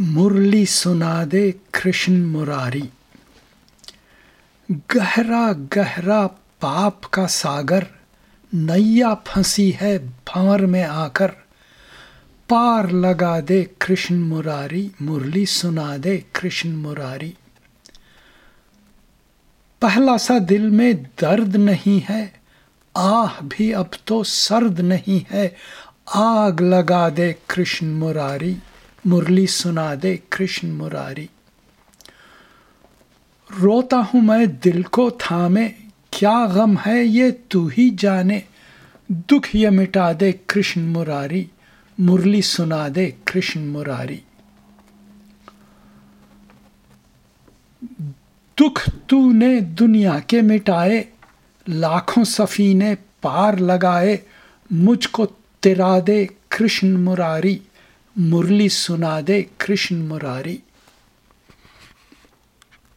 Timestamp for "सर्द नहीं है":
24.24-25.56